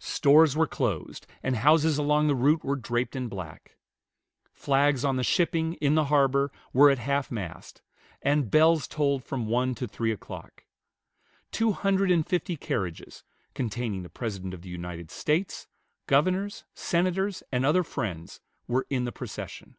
Stores 0.00 0.54
were 0.54 0.66
closed, 0.66 1.26
and 1.42 1.56
houses 1.56 1.96
along 1.96 2.26
the 2.28 2.34
route 2.34 2.62
were 2.62 2.76
draped 2.76 3.16
in 3.16 3.26
black. 3.26 3.78
Flags 4.52 5.02
on 5.02 5.16
the 5.16 5.24
shipping, 5.24 5.76
in 5.80 5.94
the 5.94 6.04
harbor, 6.12 6.52
were 6.74 6.90
at 6.90 6.98
half 6.98 7.30
mast; 7.30 7.80
and 8.20 8.50
bells 8.50 8.86
tolled 8.86 9.24
from 9.24 9.46
one 9.46 9.74
to 9.76 9.88
three 9.88 10.12
o'clock. 10.12 10.66
Two 11.50 11.72
hundred 11.72 12.10
and 12.10 12.26
fifty 12.26 12.54
carriages, 12.54 13.24
containing 13.54 14.02
the 14.02 14.10
President 14.10 14.52
of 14.52 14.60
the 14.60 14.68
United 14.68 15.10
States, 15.10 15.66
governors, 16.06 16.64
senators, 16.74 17.42
and 17.50 17.64
other 17.64 17.82
friends, 17.82 18.40
were 18.66 18.86
in 18.90 19.06
the 19.06 19.10
procession. 19.10 19.78